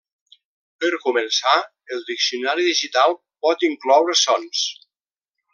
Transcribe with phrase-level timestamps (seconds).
[0.83, 1.53] Per començar,
[1.97, 3.15] el diccionari digital
[3.47, 4.65] pot incloure sons.